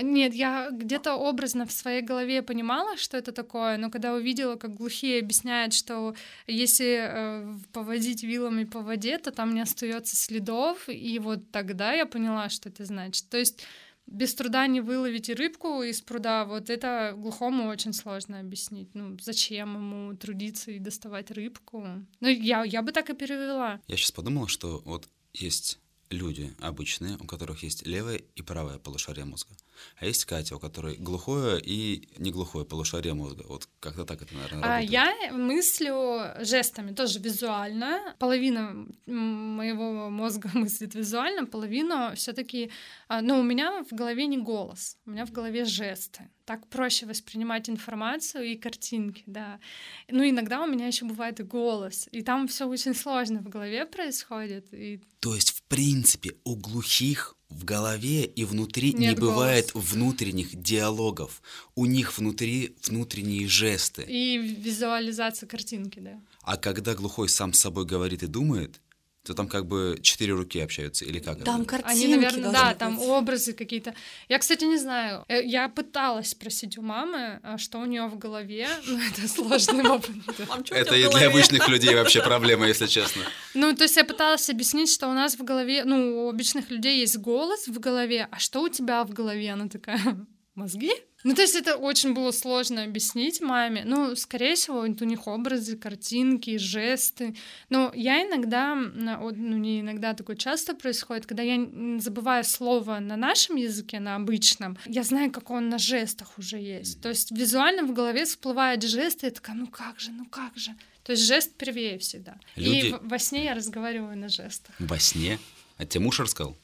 [0.01, 4.75] Нет, я где-то образно в своей голове понимала, что это такое, но когда увидела, как
[4.75, 6.15] глухие объясняют, что
[6.47, 12.07] если э, поводить вилами по воде, то там не остается следов, и вот тогда я
[12.07, 13.29] поняла, что это значит.
[13.29, 13.65] То есть
[14.09, 18.95] без труда не выловить и рыбку из пруда, вот это глухому очень сложно объяснить.
[18.95, 21.87] Ну, зачем ему трудиться и доставать рыбку?
[22.21, 23.81] Ну, я, я бы так и перевела.
[23.87, 25.79] Я сейчас подумала, что вот есть
[26.11, 29.55] люди обычные, у которых есть левое и правое полушарие мозга.
[29.97, 33.45] А есть Катя, у которой глухое и не глухое полушарие мозга.
[33.49, 34.91] Вот как-то так это, наверное, а работает.
[34.91, 38.15] Я мыслю жестами, тоже визуально.
[38.19, 42.71] Половина моего мозга мыслит визуально, половина все таки
[43.09, 46.31] а, Но у меня в голове не голос, у меня в голове жесты.
[46.45, 49.61] Так проще воспринимать информацию и картинки, да.
[50.09, 53.85] Ну, иногда у меня еще бывает и голос, и там все очень сложно в голове
[53.85, 54.73] происходит.
[54.73, 55.01] И...
[55.21, 59.91] То есть, принципе, у глухих в голове и внутри Нет не бывает голос.
[59.91, 61.43] внутренних диалогов.
[61.75, 64.03] У них внутри внутренние жесты.
[64.03, 66.21] И визуализация картинки, да.
[66.43, 68.81] А когда глухой сам с собой говорит и думает,
[69.29, 71.45] то там как бы четыре руки общаются или как?
[71.45, 71.71] Там это?
[71.71, 72.79] картинки Они, наверное, да, быть.
[72.79, 73.95] там образы какие-то.
[74.31, 75.27] Я, кстати, не знаю.
[75.29, 79.85] Э, я пыталась спросить у мамы, а что у нее в голове, но это сложный
[79.85, 80.17] вопрос.
[80.71, 83.23] Это и для обычных людей вообще проблема, если честно.
[83.53, 87.01] Ну, то есть я пыталась объяснить, что у нас в голове, ну, у обычных людей
[87.01, 89.53] есть голос в голове, а что у тебя в голове?
[89.53, 90.27] Она такая,
[90.59, 90.93] мозги?
[91.25, 93.83] Ну, то есть это очень было сложно объяснить маме.
[93.85, 97.35] Ну, скорее всего, у них образы, картинки, жесты.
[97.71, 101.59] Но я иногда, ну, не иногда, такое часто происходит, когда я
[101.99, 107.01] забываю слово на нашем языке, на обычном, я знаю, как он на жестах уже есть.
[107.01, 110.57] То есть визуально в голове всплывает жест, и я такая, ну как же, ну как
[110.57, 110.75] же.
[111.03, 112.39] То есть жест первее всегда.
[112.55, 112.89] Люди...
[112.89, 114.75] И во сне я разговариваю на жестах.
[114.79, 115.39] Во сне?
[115.79, 116.57] А тебе муж рассказал?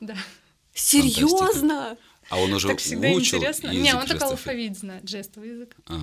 [0.00, 0.16] Да.
[0.72, 1.96] Серьезно?
[2.30, 3.68] А он уже так всегда выучил интересно.
[3.68, 5.76] язык Не, он только алфавит знает, жестовый язык.
[5.86, 6.00] А,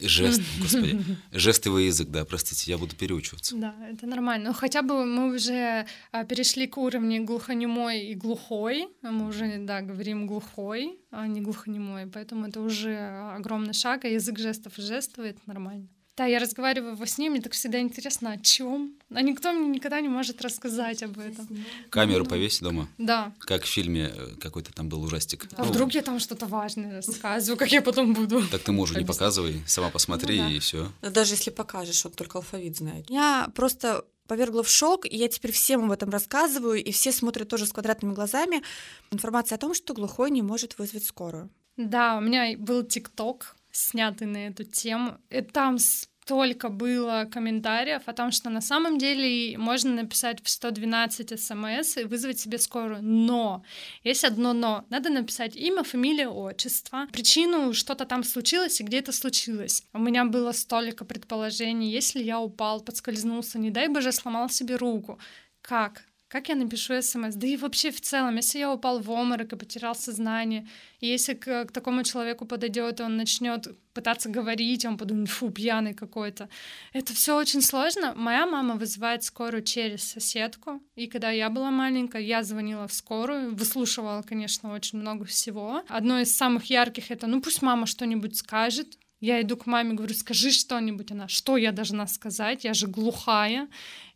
[0.00, 1.04] жест, господи.
[1.32, 3.56] Жестовый язык, да, простите, я буду переучиваться.
[3.56, 4.50] Да, это нормально.
[4.50, 8.88] Но хотя бы мы уже а, перешли к уровню глухонемой и глухой.
[9.02, 12.06] Мы уже, да, говорим глухой, а не глухонемой.
[12.06, 12.96] Поэтому это уже
[13.34, 15.88] огромный шаг, а язык жестов и жестовый— это нормально.
[16.16, 18.94] Да, я разговариваю во сне, мне так всегда интересно, о чем.
[19.12, 21.48] А никто мне никогда не может рассказать об этом.
[21.90, 22.88] Камеру ну, повесь дома.
[22.98, 23.32] Да.
[23.40, 25.48] Как в фильме э, какой-то там был ужастик.
[25.56, 28.46] А ну, вдруг я там что-то важное рассказываю, как я потом буду.
[28.48, 30.54] Так ты мужу не показывай, сама посмотри ну, да.
[30.54, 30.92] и все.
[31.02, 33.10] Даже если покажешь, он только алфавит знает.
[33.10, 37.48] Я просто повергла в шок, и я теперь всем об этом рассказываю, и все смотрят
[37.48, 38.62] тоже с квадратными глазами.
[39.10, 41.50] Информация о том, что глухой не может вызвать скорую.
[41.76, 45.18] Да, у меня был ТикТок, снятый на эту тему.
[45.30, 51.38] И там столько было комментариев о том, что на самом деле можно написать в 112
[51.38, 53.02] смс и вызвать себе скорую.
[53.02, 53.62] Но,
[54.04, 54.84] есть одно но.
[54.88, 59.82] Надо написать имя, фамилия, отчество, причину, что-то там случилось и где это случилось.
[59.92, 61.90] У меня было столько предположений.
[61.90, 65.18] Если я упал, подскользнулся, не дай боже, сломал себе руку.
[65.60, 66.04] Как?
[66.34, 67.36] Как я напишу смс?
[67.36, 70.66] Да и вообще в целом, если я упал в обморок и потерял сознание,
[70.98, 75.94] и если к, к такому человеку подойдет, он начнет пытаться говорить, он подумает, фу, пьяный
[75.94, 76.48] какой-то.
[76.92, 78.14] Это все очень сложно.
[78.16, 83.54] Моя мама вызывает скорую через соседку, и когда я была маленькая, я звонила в скорую,
[83.54, 85.84] выслушивала, конечно, очень много всего.
[85.88, 90.14] Одно из самых ярких это, ну пусть мама что-нибудь скажет, я иду к маме, говорю,
[90.14, 91.12] скажи что-нибудь.
[91.12, 92.64] Она, что я должна сказать?
[92.64, 93.68] Я же глухая.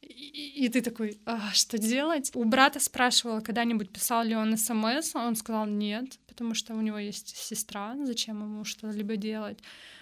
[0.03, 2.31] И, и ты такой, а, что делать?
[2.35, 6.99] У брата спрашивала, когда-нибудь писал ли он смс, он сказал нет, потому что у него
[6.99, 9.59] есть сестра, зачем ему что-либо делать.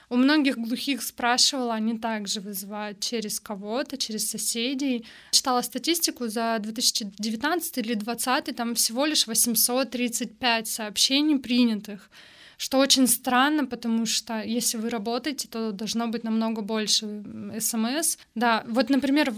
[0.09, 5.05] У многих глухих спрашивала, они также вызывают через кого-то, через соседей.
[5.31, 12.11] Читала статистику за 2019 или 2020, там всего лишь 835 сообщений принятых
[12.57, 17.25] что очень странно, потому что если вы работаете, то должно быть намного больше
[17.61, 18.19] смс.
[18.35, 19.35] Да, вот, например,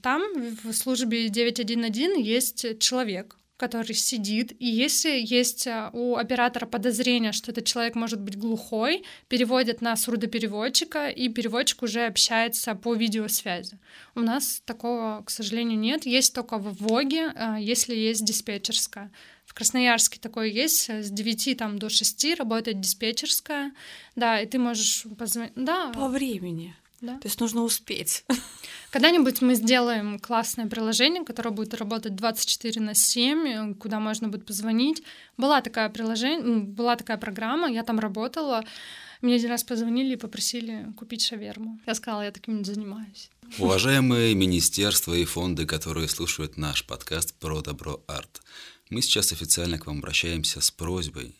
[0.00, 0.22] там
[0.64, 7.52] в службе 911 есть человек, который сидит, и если есть э, у оператора подозрение, что
[7.52, 13.78] этот человек может быть глухой, переводят на сурдопереводчика, и переводчик уже общается по видеосвязи.
[14.16, 16.06] У нас такого, к сожалению, нет.
[16.06, 19.12] Есть только в ВОГе, э, если есть диспетчерская.
[19.52, 23.72] В Красноярске такое есть, с 9 там, до 6 работает диспетчерская,
[24.16, 25.52] да, и ты можешь позвонить.
[25.56, 25.92] Да.
[25.92, 26.74] По времени.
[27.02, 27.18] Да.
[27.18, 28.24] То есть нужно успеть.
[28.90, 35.02] Когда-нибудь мы сделаем классное приложение, которое будет работать 24 на 7, куда можно будет позвонить.
[35.36, 38.64] Была такая приложение, была такая программа, я там работала.
[39.20, 41.78] Мне один раз позвонили и попросили купить шаверму.
[41.86, 43.28] Я сказала, я таким не занимаюсь.
[43.58, 48.40] Уважаемые министерства и фонды, которые слушают наш подкаст про добро арт,
[48.92, 51.34] мы сейчас официально к вам обращаемся с просьбой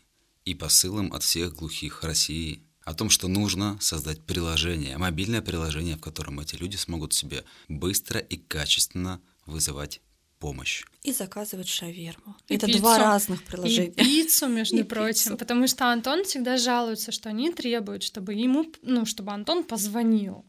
[0.47, 6.01] и посылом от всех глухих России о том, что нужно создать приложение, мобильное приложение, в
[6.01, 10.01] котором эти люди смогут себе быстро и качественно вызывать
[10.39, 10.85] помощь.
[11.03, 12.37] И заказывать шаверму.
[12.49, 12.79] И Это пиццу.
[12.81, 13.91] два разных приложения.
[13.91, 15.13] И пиццу, между и прочим.
[15.13, 15.37] Пиццу.
[15.37, 20.47] Потому что Антон всегда жалуется, что они требуют, чтобы ему, ну, чтобы Антон позвонил.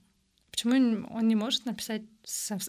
[0.54, 2.68] Почему он не может написать смс?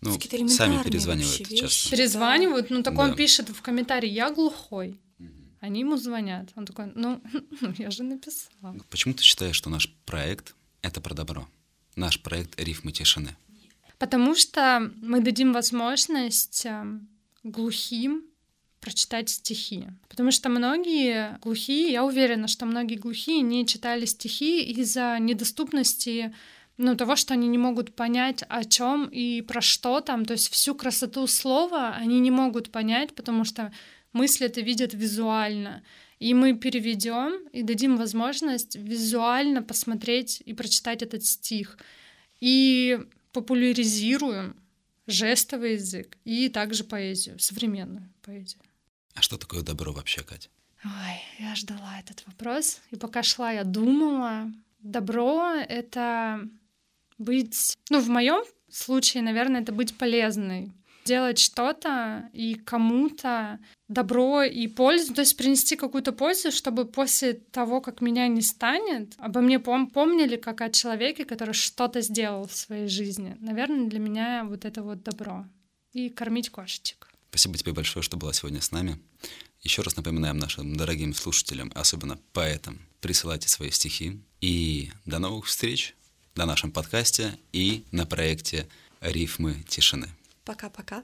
[0.00, 1.90] Ну, сами перезванивают часто.
[1.90, 3.02] Перезванивают, ну так да.
[3.02, 5.00] он пишет в комментарии, я глухой.
[5.60, 6.50] Они ему звонят.
[6.56, 7.22] Он такой, ну,
[7.60, 8.76] ну, я же написала.
[8.90, 11.48] Почему ты считаешь, что наш проект— это про добро?
[11.94, 13.36] Наш проект «Рифмы тишины».
[13.98, 17.08] Потому что мы дадим возможность эм,
[17.44, 18.24] глухим
[18.80, 19.86] прочитать стихи.
[20.08, 26.34] Потому что многие глухие, я уверена, что многие глухие не читали стихи из-за недоступности
[26.78, 30.24] ну, того, что они не могут понять, о чем и про что там.
[30.24, 33.72] То есть всю красоту слова они не могут понять, потому что
[34.12, 35.82] мысли это видят визуально.
[36.18, 41.78] И мы переведем и дадим возможность визуально посмотреть и прочитать этот стих.
[42.40, 42.98] И
[43.32, 44.56] популяризируем
[45.06, 48.60] жестовый язык и также поэзию, современную поэзию.
[49.14, 50.48] А что такое добро вообще, Катя?
[50.84, 52.80] Ой, я ждала этот вопрос.
[52.90, 54.52] И пока шла, я думала.
[54.80, 56.48] Добро— это
[57.18, 57.76] быть...
[57.90, 60.72] Ну, в моем случае, наверное, это быть полезной
[61.06, 67.80] делать что-то и кому-то добро и пользу, то есть принести какую-то пользу, чтобы после того,
[67.80, 72.54] как меня не станет, обо мне пом помнили как о человеке, который что-то сделал в
[72.54, 73.36] своей жизни.
[73.40, 75.46] Наверное, для меня вот это вот добро.
[75.92, 77.08] И кормить кошечек.
[77.30, 78.98] Спасибо тебе большое, что была сегодня с нами.
[79.62, 84.20] Еще раз напоминаем нашим дорогим слушателям, особенно поэтам, присылайте свои стихи.
[84.40, 85.94] И до новых встреч
[86.36, 88.66] на нашем подкасте и на проекте
[89.00, 90.08] «Рифмы тишины».
[90.44, 91.02] Пока-пока.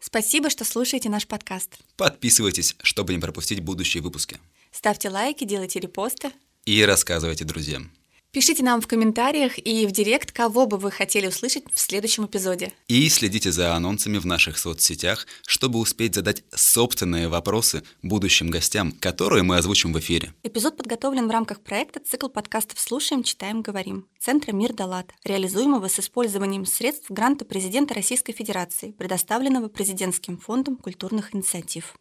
[0.00, 1.78] Спасибо, что слушаете наш подкаст.
[1.96, 4.38] Подписывайтесь, чтобы не пропустить будущие выпуски.
[4.70, 6.30] Ставьте лайки, делайте репосты.
[6.66, 7.90] И рассказывайте друзьям.
[8.34, 12.72] Пишите нам в комментариях и в директ, кого бы вы хотели услышать в следующем эпизоде.
[12.88, 19.44] И следите за анонсами в наших соцсетях, чтобы успеть задать собственные вопросы будущим гостям, которые
[19.44, 20.34] мы озвучим в эфире.
[20.42, 26.00] Эпизод подготовлен в рамках проекта «Цикл подкастов «Слушаем, читаем, говорим» Центра «Мир Далат», реализуемого с
[26.00, 31.94] использованием средств гранта президента Российской Федерации, предоставленного Президентским фондом культурных инициатив.